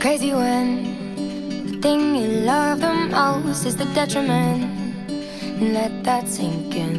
[0.00, 0.66] crazy when
[1.66, 4.64] the thing you love the most is the detriment.
[5.60, 6.94] Let that sink in.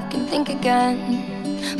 [0.00, 0.96] You can think again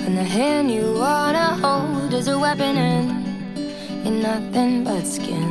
[0.04, 5.50] when the hand you wanna hold is a weapon and in nothing but skin.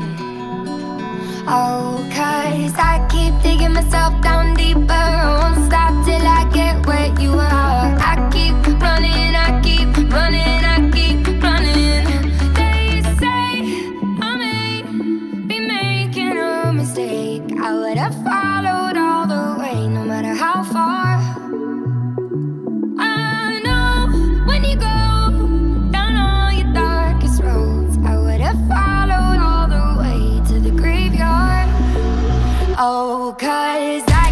[1.47, 4.93] Oh, cause I keep digging myself down deeper.
[4.93, 7.97] I won't stop till I get where you are.
[8.11, 10.62] I keep running, I keep running.
[32.85, 34.22] Oh, cause I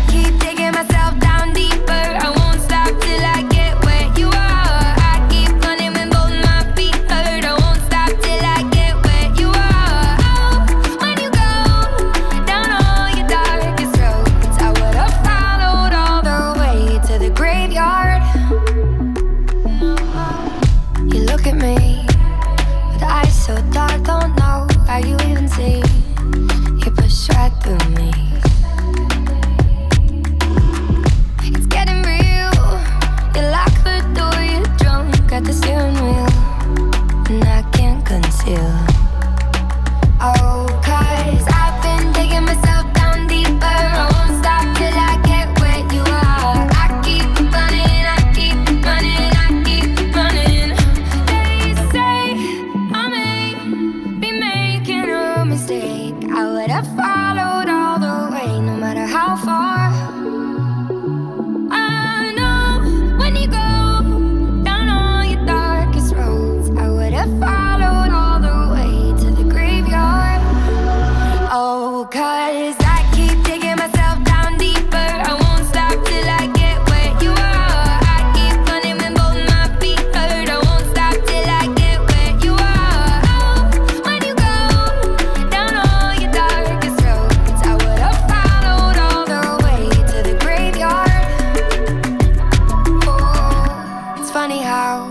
[94.51, 95.07] funny how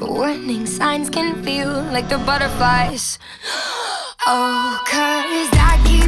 [0.00, 3.18] warning signs can feel like the butterflies.
[4.26, 6.03] Oh, cause I keep.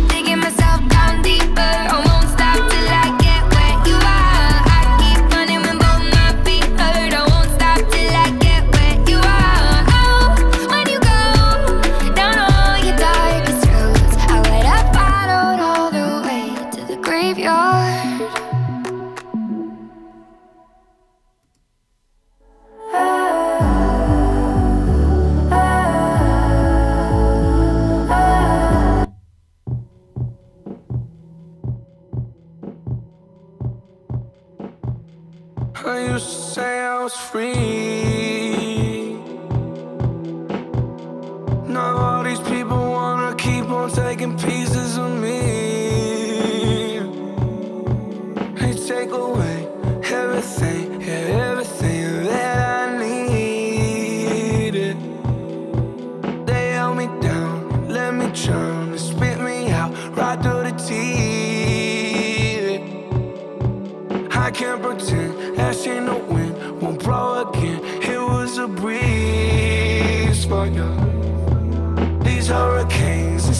[41.76, 45.55] Now all these people wanna keep on taking pieces of me.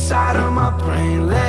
[0.06, 1.26] inside of my brain.
[1.26, 1.45] Let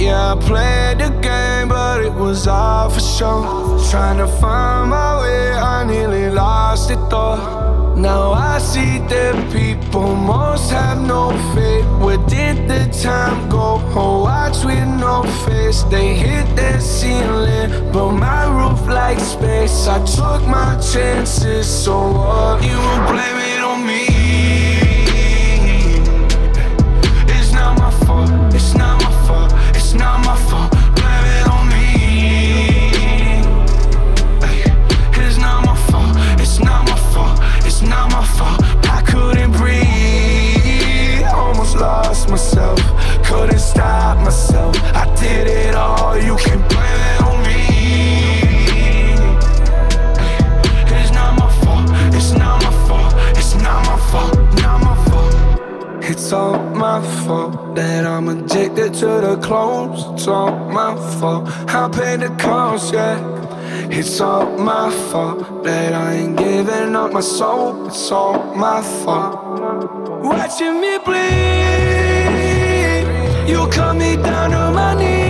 [0.00, 3.78] Yeah, I played the game, but it was all for show.
[3.90, 7.94] Trying to find my way, I nearly lost it though.
[7.96, 11.84] Now I see that people most have no faith.
[12.00, 13.78] Where did the time go?
[13.94, 15.82] Oh, watch with no face.
[15.82, 19.86] They hit their ceiling, but my roof like space.
[19.86, 22.62] I took my chances, so what?
[22.62, 22.80] You
[23.12, 24.19] blame it on me.
[29.92, 30.70] It's not my fault.
[30.70, 33.42] Blame it on me.
[34.40, 34.62] Ay,
[35.16, 36.16] It's not my fault.
[36.40, 37.40] It's not my fault.
[37.66, 38.62] It's not my fault.
[38.88, 41.26] I couldn't breathe.
[41.34, 42.78] Almost lost myself.
[43.24, 44.76] Couldn't stop myself.
[44.94, 46.16] I did it all.
[46.16, 46.36] You
[59.00, 60.04] to the clothes.
[60.12, 61.48] It's all my fault.
[61.74, 63.18] I paid the cost, yeah.
[63.90, 67.86] It's all my fault that I ain't giving up my soul.
[67.86, 69.36] It's all my fault.
[70.22, 72.26] Watching me bleed,
[73.48, 75.29] you cut me down to my knees.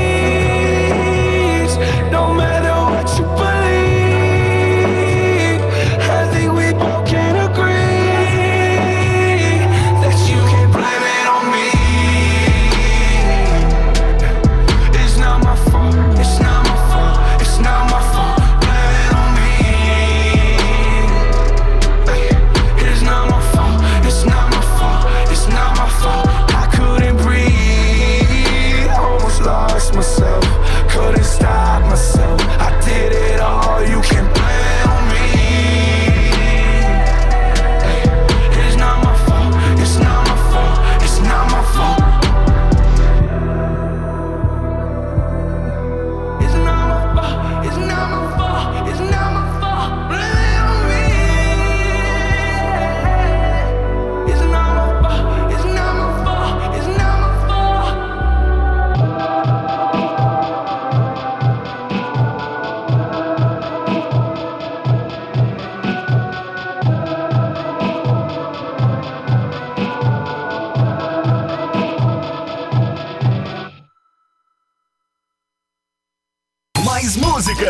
[77.41, 77.69] Música.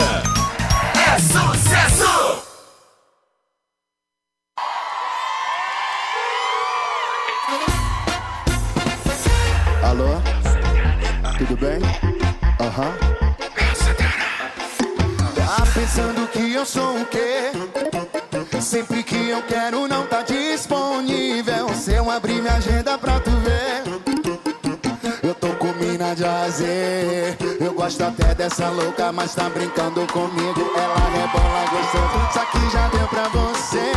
[0.99, 2.43] É sucesso.
[9.84, 10.20] Alô?
[11.38, 11.78] Tudo bem?
[12.58, 12.93] Aham.
[15.37, 17.52] Tá pensando que eu sou o quê?
[18.61, 21.69] Sempre que eu quero não tá disponível.
[21.75, 22.29] Se eu abrir
[26.20, 27.64] de.
[27.64, 30.70] Eu gosto até dessa louca, mas tá brincando comigo.
[30.76, 33.93] Ela rebola gostoso, isso aqui já deu pra você.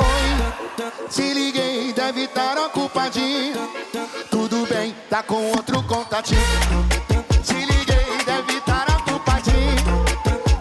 [0.00, 3.68] Oi, te liguei, deve estar ocupadinho.
[4.30, 6.40] Tudo bem, tá com outro contatinho.
[7.44, 10.04] Te liguei, deve estar ocupadinho.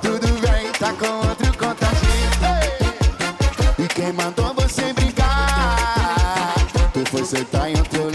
[0.01, 2.27] Tudo bem, tá com outro contatinho.
[3.79, 6.55] E quem mandou você brincar?
[6.93, 8.06] Tu foi sentar em outro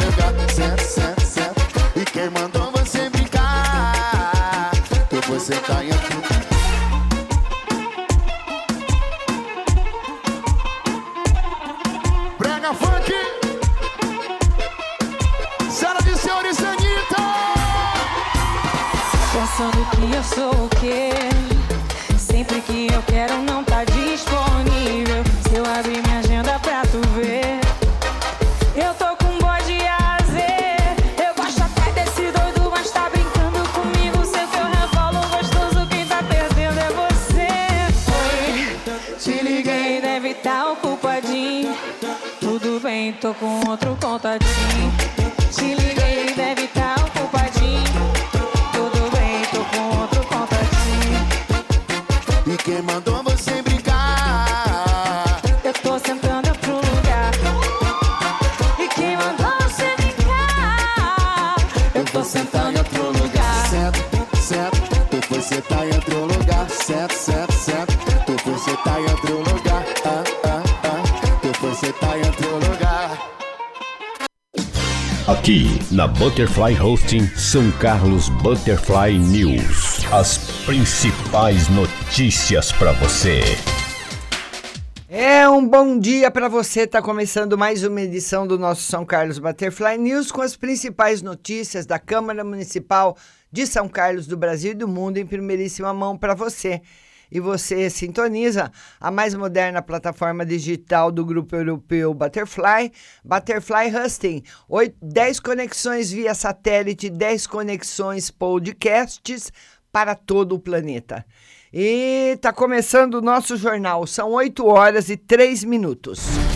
[39.18, 41.75] te liguei, deve tá ocupadinho.
[42.40, 44.92] Tudo bem, tô com outro contatinho.
[45.50, 47.82] Te liguei, deve tá ocupadinho.
[48.73, 51.26] Tudo bem, tô com outro contatinho.
[52.54, 53.22] E quem mandou
[75.42, 80.06] Aqui na Butterfly Hosting São Carlos Butterfly News.
[80.12, 83.40] As principais notícias para você.
[85.08, 86.87] É um bom dia para você.
[86.87, 91.87] Tá começando mais uma edição do nosso São Carlos Butterfly News com as principais notícias
[91.87, 93.16] da Câmara Municipal
[93.50, 96.80] de São Carlos do Brasil e do mundo em primeiríssima mão para você.
[97.33, 98.71] E você sintoniza
[99.01, 102.93] a mais moderna plataforma digital do grupo europeu Butterfly,
[103.25, 104.43] Butterfly Husting.
[105.01, 109.51] 10 conexões via satélite, 10 conexões podcasts
[109.91, 111.25] para todo o planeta.
[111.73, 114.07] E está começando o nosso jornal.
[114.07, 116.51] São 8 horas e 3 minutos.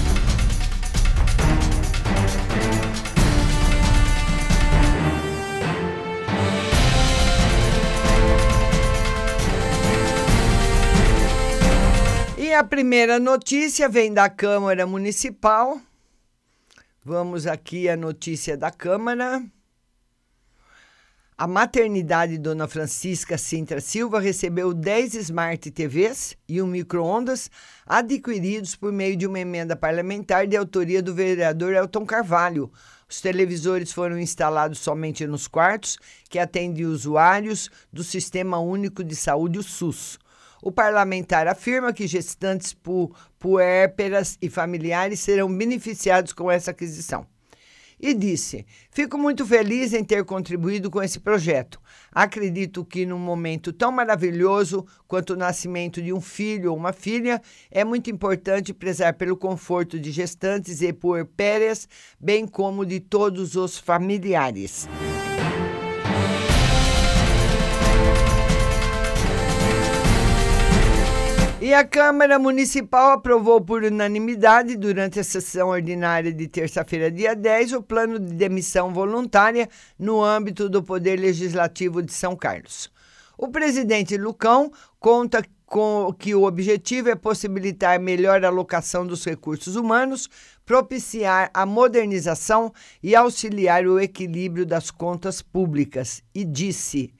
[12.57, 15.79] A primeira notícia vem da Câmara Municipal.
[17.05, 19.45] Vamos aqui a notícia da Câmara.
[21.37, 27.51] A maternidade Dona Francisca Sintra Silva recebeu 10 Smart TVs e um micro-ondas
[27.85, 32.73] adquiridos por meio de uma emenda parlamentar de autoria do vereador Elton Carvalho.
[33.07, 35.99] Os televisores foram instalados somente nos quartos
[36.31, 40.19] que atendem usuários do Sistema Único de Saúde, o SUS.
[40.67, 47.25] O parlamentar afirma que gestantes pu puérperas e familiares serão beneficiados com essa aquisição.
[48.01, 51.81] E disse: Fico muito feliz em ter contribuído com esse projeto.
[52.11, 57.41] Acredito que, num momento tão maravilhoso quanto o nascimento de um filho ou uma filha,
[57.71, 63.79] é muito importante prezar pelo conforto de gestantes e puerpérias, bem como de todos os
[63.79, 64.89] familiares.
[71.67, 77.73] E a Câmara Municipal aprovou por unanimidade, durante a sessão ordinária de terça-feira, dia 10,
[77.73, 79.69] o plano de demissão voluntária
[79.99, 82.89] no âmbito do Poder Legislativo de São Carlos.
[83.37, 84.71] O presidente Lucão
[85.01, 90.31] conta com que o objetivo é possibilitar melhor alocação dos recursos humanos,
[90.65, 96.23] propiciar a modernização e auxiliar o equilíbrio das contas públicas.
[96.33, 97.13] E disse.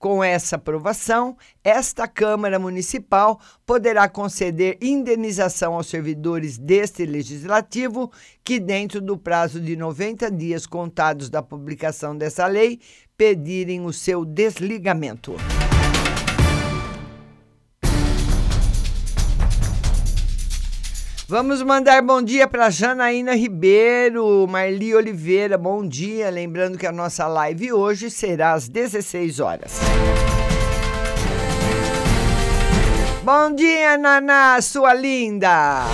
[0.00, 8.10] Com essa aprovação, esta Câmara Municipal poderá conceder indenização aos servidores deste legislativo
[8.42, 12.80] que, dentro do prazo de 90 dias contados da publicação dessa lei,
[13.14, 15.34] pedirem o seu desligamento.
[21.30, 26.28] Vamos mandar bom dia para Janaína Ribeiro, Marli Oliveira, bom dia.
[26.28, 29.78] Lembrando que a nossa live hoje será às 16 horas.
[33.22, 35.84] Bom dia, Naná, sua linda.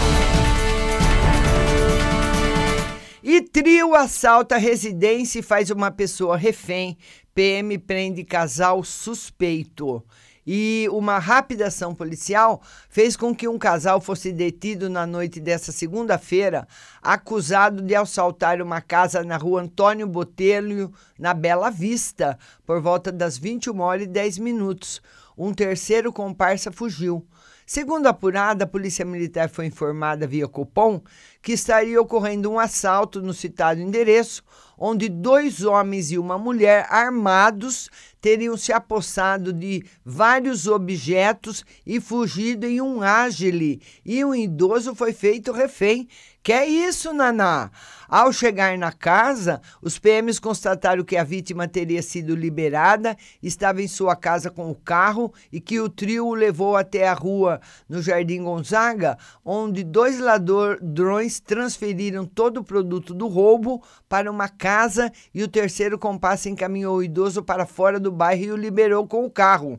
[3.22, 6.96] E trio assalta residência e faz uma pessoa refém.
[7.34, 10.02] PM prende casal suspeito
[10.46, 15.72] e uma rápida ação policial fez com que um casal fosse detido na noite dessa
[15.72, 16.68] segunda-feira,
[17.02, 23.36] acusado de assaltar uma casa na rua Antônio Botelho, na Bela Vista, por volta das
[23.36, 25.02] 21 horas e 10 minutos.
[25.36, 27.26] Um terceiro comparsa fugiu.
[27.66, 31.02] Segundo a apurada, a Polícia Militar foi informada via Copom
[31.42, 34.44] que estaria ocorrendo um assalto no citado endereço,
[34.78, 37.88] onde dois homens e uma mulher armados
[38.20, 45.12] teriam se apossado de vários objetos e fugido em um ágile, e um idoso foi
[45.12, 46.08] feito refém.
[46.42, 47.72] Que é isso, Naná?
[48.08, 53.88] Ao chegar na casa, os PMs constataram que a vítima teria sido liberada, estava em
[53.88, 58.00] sua casa com o carro e que o trio o levou até a rua no
[58.00, 65.42] Jardim Gonzaga, onde dois ladrões transferiram todo o produto do roubo para uma casa e
[65.42, 69.30] o terceiro compasso encaminhou o idoso para fora do bairro e o liberou com o
[69.30, 69.78] carro.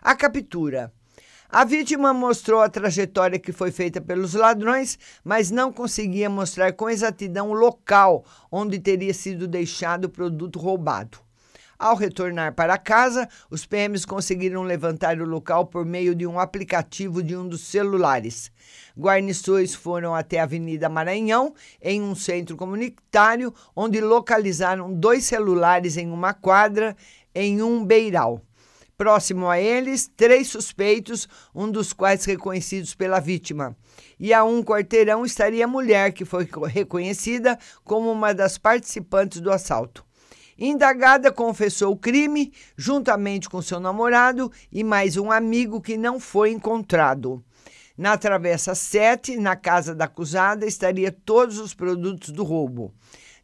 [0.00, 0.92] A captura.
[1.48, 6.88] A vítima mostrou a trajetória que foi feita pelos ladrões, mas não conseguia mostrar com
[6.88, 11.18] exatidão o local onde teria sido deixado o produto roubado.
[11.80, 17.22] Ao retornar para casa, os PMs conseguiram levantar o local por meio de um aplicativo
[17.22, 18.52] de um dos celulares.
[18.98, 26.10] Guarnições foram até a Avenida Maranhão, em um centro comunitário, onde localizaram dois celulares em
[26.10, 26.94] uma quadra
[27.34, 28.42] em um beiral.
[28.94, 33.74] Próximo a eles, três suspeitos, um dos quais reconhecidos pela vítima.
[34.18, 39.50] E a um quarteirão estaria a mulher, que foi reconhecida como uma das participantes do
[39.50, 40.09] assalto.
[40.62, 46.50] Indagada confessou o crime, juntamente com seu namorado e mais um amigo que não foi
[46.50, 47.42] encontrado.
[47.96, 52.92] Na Travessa 7, na casa da acusada, estaria todos os produtos do roubo.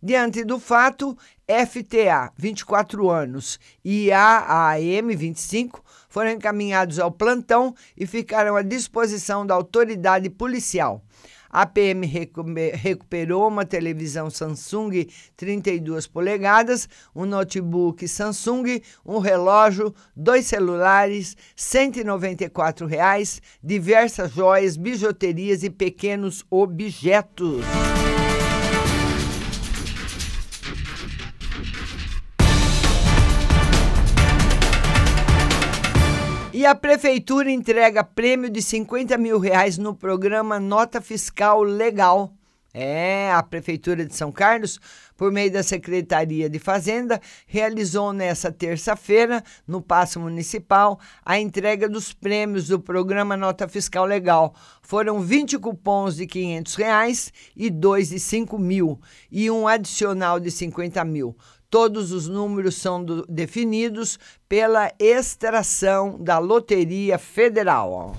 [0.02, 1.16] Diante do fato,
[1.49, 9.54] FTA, 24 anos, e AAM, 25, foram encaminhados ao plantão e ficaram à disposição da
[9.54, 11.02] autoridade policial.
[11.50, 12.06] A PM
[12.74, 23.40] recuperou uma televisão Samsung 32 polegadas, um notebook Samsung, um relógio, dois celulares, 194 reais,
[23.62, 27.64] diversas joias, bijuterias e pequenos objetos.
[36.66, 42.35] E a prefeitura entrega prêmio de 50 mil reais no programa Nota Fiscal Legal.
[42.75, 44.80] É, a Prefeitura de São Carlos,
[45.16, 52.12] por meio da Secretaria de Fazenda, realizou nessa terça-feira, no Paço Municipal, a entrega dos
[52.12, 54.52] prêmios do programa Nota Fiscal Legal.
[54.82, 60.50] Foram 20 cupons de 500 reais e dois de 5 mil, e um adicional de
[60.50, 61.37] 50 mil.
[61.70, 64.18] Todos os números são do, definidos
[64.49, 68.14] pela extração da Loteria Federal.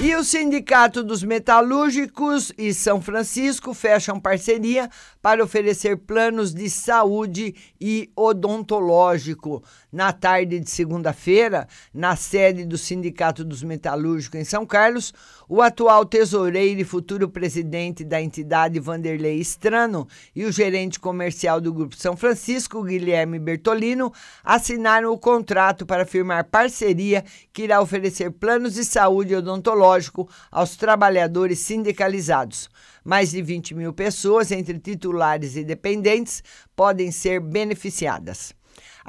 [0.00, 4.88] E o Sindicato dos Metalúrgicos e São Francisco fecham parceria
[5.20, 9.60] para oferecer planos de saúde e odontológico.
[9.90, 15.14] Na tarde de segunda-feira, na sede do Sindicato dos Metalúrgicos em São Carlos,
[15.48, 21.72] o atual tesoureiro e futuro presidente da entidade, Vanderlei Estrano, e o gerente comercial do
[21.72, 24.12] Grupo São Francisco, Guilherme Bertolino,
[24.44, 31.60] assinaram o contrato para firmar parceria que irá oferecer planos de saúde odontológico aos trabalhadores
[31.60, 32.68] sindicalizados.
[33.02, 36.42] Mais de 20 mil pessoas, entre titulares e dependentes,
[36.76, 38.57] podem ser beneficiadas.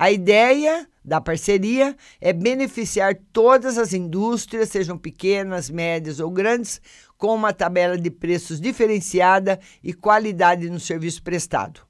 [0.01, 6.81] A ideia da parceria é beneficiar todas as indústrias, sejam pequenas, médias ou grandes,
[7.17, 11.81] com uma tabela de preços diferenciada e qualidade no serviço prestado.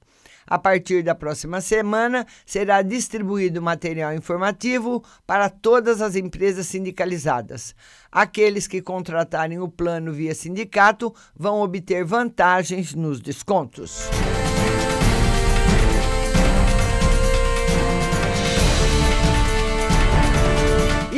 [0.44, 7.76] A partir da próxima semana, será distribuído material informativo para todas as empresas sindicalizadas.
[8.10, 14.10] Aqueles que contratarem o plano via sindicato vão obter vantagens nos descontos.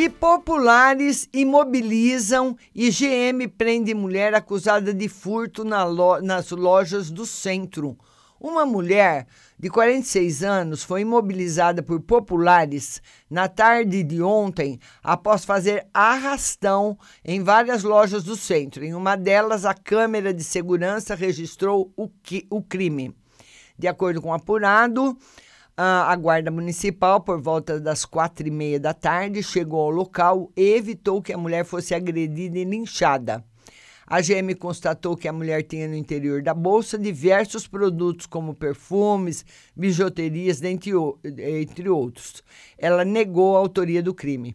[0.02, 7.24] E populares imobilizam e GM prende mulher acusada de furto na lo nas lojas do
[7.24, 7.96] centro.
[8.40, 13.00] Uma mulher de 46 anos foi imobilizada por populares
[13.30, 18.84] na tarde de ontem após fazer arrastão em várias lojas do centro.
[18.84, 22.10] Em uma delas, a câmera de segurança registrou o,
[22.50, 23.14] o crime.
[23.78, 25.16] De acordo com o apurado,
[25.76, 30.74] a Guarda Municipal, por volta das quatro e meia da tarde, chegou ao local e
[30.74, 33.44] evitou que a mulher fosse agredida e linchada.
[34.06, 39.44] A GM constatou que a mulher tinha no interior da bolsa diversos produtos, como perfumes,
[39.74, 40.90] bijuterias, dentre,
[41.60, 42.42] entre outros.
[42.76, 44.54] Ela negou a autoria do crime.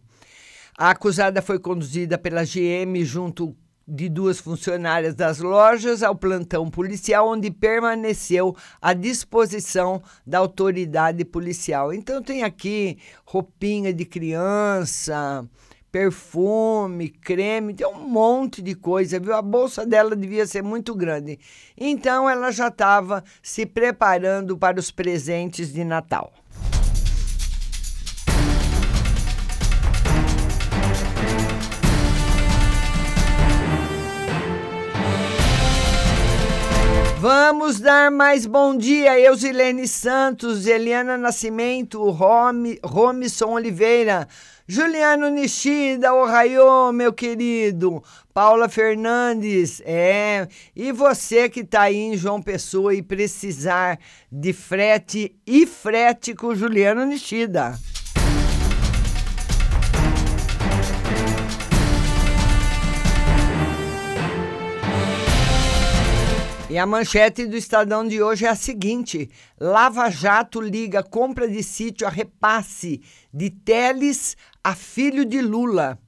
[0.76, 3.56] A acusada foi conduzida pela GM junto
[3.88, 11.92] de duas funcionárias das lojas ao plantão policial, onde permaneceu à disposição da autoridade policial.
[11.94, 15.48] Então, tem aqui roupinha de criança,
[15.90, 19.34] perfume, creme, tem um monte de coisa, viu?
[19.34, 21.38] A bolsa dela devia ser muito grande.
[21.76, 26.32] Então, ela já estava se preparando para os presentes de Natal.
[37.30, 44.26] Vamos dar mais bom dia, Eusilene Santos, Eliana Nascimento, Rome, Romisson Oliveira,
[44.66, 52.40] Juliano Nishida, Ohio, meu querido, Paula Fernandes, é, e você que está aí em João
[52.40, 53.98] Pessoa e precisar
[54.32, 57.78] de frete e frete com Juliano Nishida.
[66.70, 71.62] E a manchete do Estadão de hoje é a seguinte: Lava Jato liga compra de
[71.62, 73.00] sítio a repasse
[73.32, 75.98] de Teles a filho de Lula.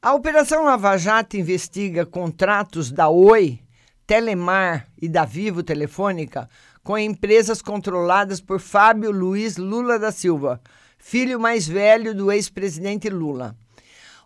[0.00, 3.58] A Operação Lava Jato investiga contratos da Oi,
[4.06, 6.48] Telemar e da Vivo Telefônica
[6.84, 10.60] com empresas controladas por Fábio Luiz Lula da Silva,
[10.96, 13.56] filho mais velho do ex-presidente Lula,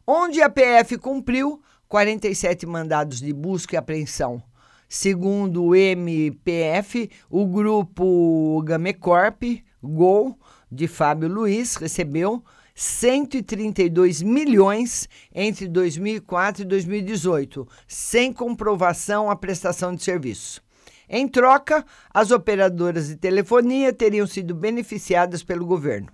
[0.06, 4.42] onde a PF cumpriu 47 mandados de busca e apreensão
[4.88, 9.42] Segundo o MPF, o grupo Gamecorp
[9.82, 10.38] Gol
[10.70, 12.42] de Fábio Luiz recebeu
[12.74, 20.62] 132 milhões entre 2004 e 2018, sem comprovação à prestação de serviço.
[21.08, 26.08] Em troca, as operadoras de telefonia teriam sido beneficiadas pelo governo.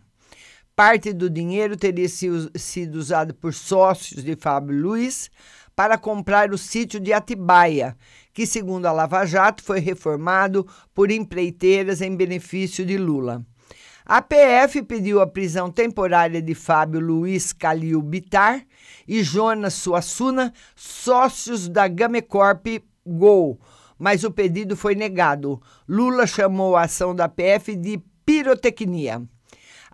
[0.75, 5.31] Parte do dinheiro teria sido usado por sócios de Fábio Luiz
[5.75, 7.97] para comprar o sítio de Atibaia,
[8.33, 13.45] que, segundo a Lava Jato, foi reformado por empreiteiras em benefício de Lula.
[14.05, 18.67] A PF pediu a prisão temporária de Fábio Luiz Calil Bitar
[19.07, 22.67] e Jonas Suassuna, sócios da Gamecorp
[23.07, 23.61] Gol,
[23.99, 25.63] mas o pedido foi negado.
[25.89, 29.23] Lula chamou a ação da PF de pirotecnia.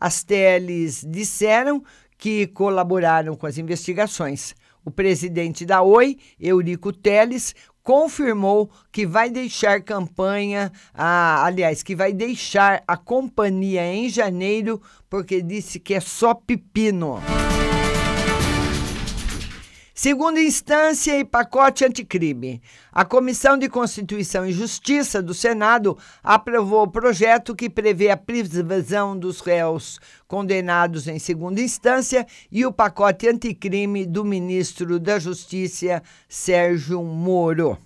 [0.00, 1.82] As TLs disseram
[2.16, 4.54] que colaboraram com as investigações.
[4.88, 12.10] O presidente da Oi, Eurico Teles, confirmou que vai deixar campanha, ah, aliás, que vai
[12.10, 17.20] deixar a companhia em janeiro, porque disse que é só pepino.
[20.00, 22.62] Segunda instância e pacote anticrime.
[22.92, 29.18] A Comissão de Constituição e Justiça do Senado aprovou o projeto que prevê a prisão
[29.18, 37.02] dos réus condenados em segunda instância e o pacote anticrime do ministro da Justiça, Sérgio
[37.02, 37.76] Moro.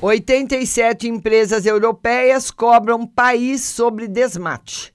[0.00, 4.93] 87 empresas europeias cobram país sobre desmate.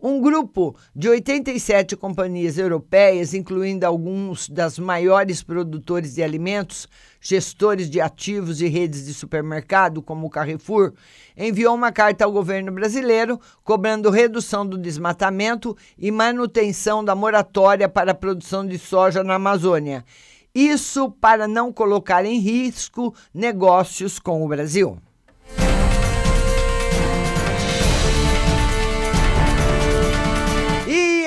[0.00, 6.86] Um grupo de 87 companhias europeias, incluindo alguns das maiores produtores de alimentos,
[7.20, 10.92] gestores de ativos e redes de supermercado, como o Carrefour,
[11.36, 18.12] enviou uma carta ao governo brasileiro cobrando redução do desmatamento e manutenção da moratória para
[18.12, 20.04] a produção de soja na Amazônia.
[20.54, 24.96] Isso para não colocar em risco negócios com o Brasil.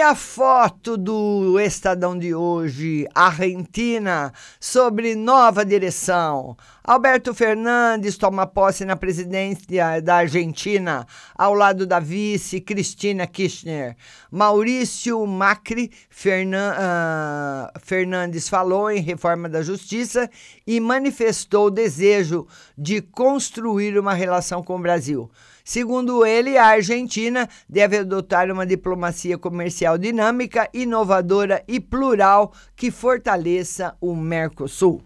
[0.02, 6.58] A foto do Estadão de hoje, Argentina, sobre nova direção.
[6.84, 13.96] Alberto Fernandes toma posse na presidência da Argentina, ao lado da vice Cristina Kirchner.
[14.32, 20.28] Maurício Macri Fernan, uh, Fernandes falou em reforma da justiça
[20.66, 25.30] e manifestou o desejo de construir uma relação com o Brasil.
[25.64, 33.96] Segundo ele, a Argentina deve adotar uma diplomacia comercial dinâmica, inovadora e plural que fortaleça
[34.02, 35.02] o Mercosul.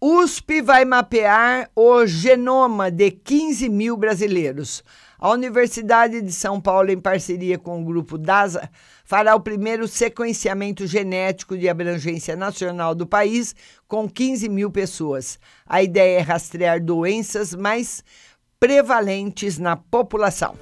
[0.00, 4.84] USP vai mapear o genoma de 15 mil brasileiros.
[5.18, 8.70] A Universidade de São Paulo, em parceria com o grupo DASA,
[9.06, 13.54] fará o primeiro sequenciamento genético de abrangência nacional do país
[13.86, 15.38] com 15 mil pessoas.
[15.64, 18.02] A ideia é rastrear doenças mais
[18.58, 20.56] prevalentes na população.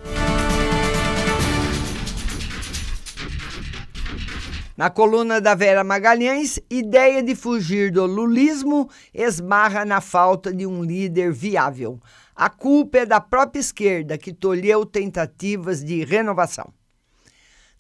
[4.76, 10.83] Na coluna da Vera Magalhães, ideia de fugir do lulismo esbarra na falta de um
[10.83, 11.98] líder viável.
[12.37, 16.84] A culpa é da própria esquerda, que tolheu tentativas de renovação.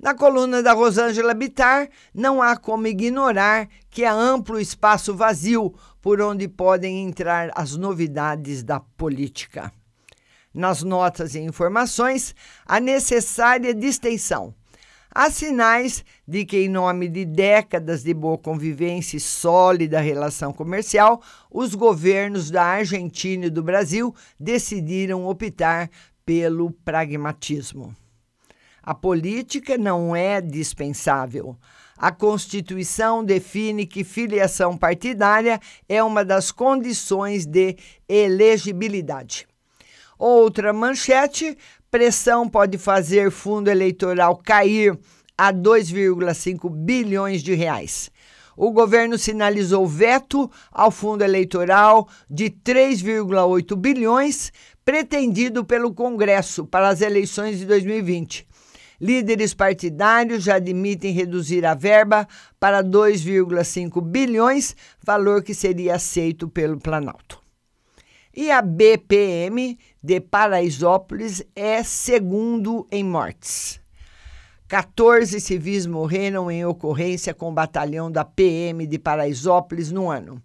[0.04, 6.20] Na coluna da Rosângela Bitar, não há como ignorar que há amplo espaço vazio por
[6.20, 9.72] onde podem entrar as novidades da política.
[10.52, 12.34] Nas notas e informações,
[12.66, 14.54] a necessária distinção
[15.10, 21.22] Há sinais de que, em nome de décadas de boa convivência e sólida relação comercial,
[21.50, 25.88] os governos da Argentina e do Brasil decidiram optar
[26.26, 27.96] pelo pragmatismo.
[28.86, 31.56] A política não é dispensável.
[31.96, 39.46] A Constituição define que filiação partidária é uma das condições de elegibilidade.
[40.18, 41.56] Outra manchete
[41.90, 44.98] pressão pode fazer fundo eleitoral cair
[45.38, 48.10] a 2,5 bilhões de reais.
[48.54, 54.52] O governo sinalizou veto ao fundo eleitoral de 3,8 bilhões
[54.84, 58.46] pretendido pelo Congresso para as eleições de 2020.
[59.00, 62.26] Líderes partidários já admitem reduzir a verba
[62.58, 67.42] para 2,5 bilhões, valor que seria aceito pelo Planalto.
[68.36, 73.80] E a BPM de Paraisópolis é segundo em mortes.
[74.66, 80.42] 14 civis morreram em ocorrência com o batalhão da PM de Paraisópolis no ano.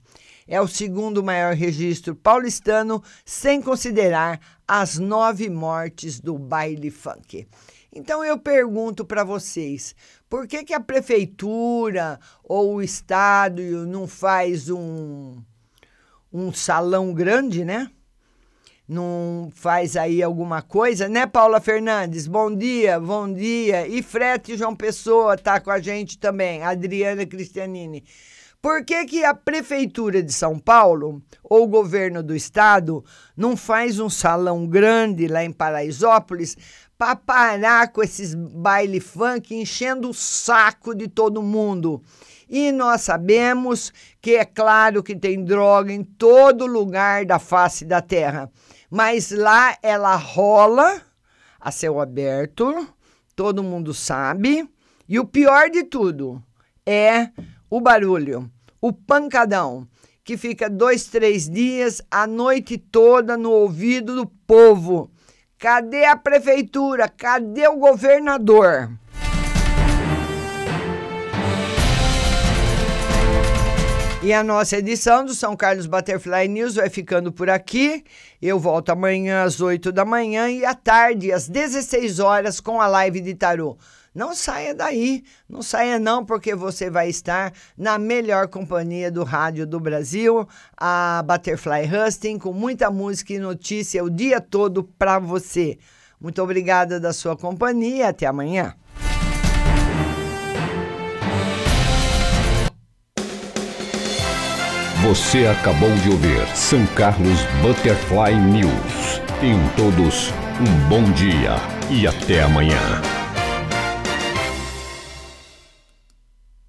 [0.48, 7.48] É o segundo maior registro paulistano, sem considerar as nove mortes do baile funk.
[7.94, 9.96] Então eu pergunto para vocês,
[10.30, 15.42] por que, que a prefeitura ou o estado não faz um,
[16.32, 17.90] um salão grande, né?
[18.90, 22.26] não faz aí alguma coisa, né, Paula Fernandes?
[22.26, 23.88] Bom dia, bom dia.
[23.88, 28.04] E Frete João Pessoa tá com a gente também, Adriana Cristianini.
[28.60, 33.06] Por que, que a Prefeitura de São Paulo ou o governo do estado
[33.38, 36.58] não faz um salão grande lá em Paraisópolis
[37.00, 42.04] para parar com esses baile funk enchendo o saco de todo mundo?
[42.50, 48.02] E nós sabemos que é claro que tem droga em todo lugar da face da
[48.02, 48.52] terra,
[48.92, 51.02] mas lá ela rola
[51.58, 52.94] a céu aberto,
[53.34, 54.70] todo mundo sabe.
[55.08, 56.44] E o pior de tudo
[56.86, 57.30] é
[57.70, 59.88] o barulho, o pancadão,
[60.22, 65.10] que fica dois, três dias, a noite toda no ouvido do povo.
[65.60, 67.10] Cadê a prefeitura?
[67.10, 68.90] Cadê o governador?
[74.24, 78.06] E a nossa edição do São Carlos Butterfly News vai ficando por aqui.
[78.42, 82.88] Eu volto amanhã às 8 da manhã e à tarde, às 16 horas, com a
[82.88, 83.78] live de tarô.
[84.14, 89.68] Não saia daí, não saia não, porque você vai estar na melhor companhia do rádio
[89.68, 95.78] do Brasil, a Butterfly Husting, com muita música e notícia o dia todo para você.
[96.20, 98.76] Muito obrigada da sua companhia, até amanhã.
[105.04, 109.22] Você acabou de ouvir São Carlos Butterfly News.
[109.40, 111.56] Tenham todos um bom dia
[111.90, 113.19] e até amanhã.